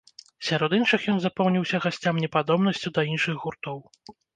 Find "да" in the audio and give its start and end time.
3.01-3.09